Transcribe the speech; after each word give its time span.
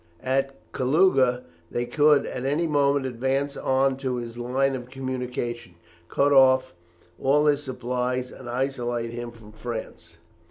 At 0.23 0.55
Kalouga 0.71 1.43
they 1.69 1.85
could 1.85 2.25
at 2.25 2.43
any 2.43 2.65
moment 2.65 3.05
advance 3.05 3.55
on 3.55 3.97
to 3.97 4.15
his 4.15 4.35
line 4.35 4.75
of 4.75 4.89
communication, 4.89 5.75
cut 6.09 6.33
off 6.33 6.73
all 7.21 7.45
his 7.45 7.61
supplies, 7.61 8.31
and 8.31 8.49
isolate 8.49 9.11
him 9.11 9.29
from 9.29 9.51
France. 9.51 10.17